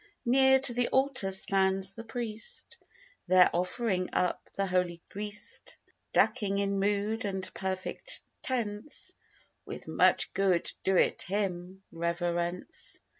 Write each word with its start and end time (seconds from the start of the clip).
Near 0.25 0.57
to 0.61 0.73
the 0.73 0.87
altar 0.87 1.29
stands 1.29 1.91
the 1.91 2.03
priest, 2.03 2.79
There 3.27 3.51
offering 3.53 4.09
up 4.13 4.49
the 4.55 4.65
holy 4.65 4.99
grist; 5.09 5.77
Ducking 6.11 6.57
in 6.57 6.79
mood 6.79 7.23
and 7.23 7.47
perfect 7.53 8.21
tense, 8.41 9.13
With 9.63 9.87
(much 9.87 10.33
good 10.33 10.73
do't 10.83 11.21
him) 11.21 11.83
reverence. 11.91 12.99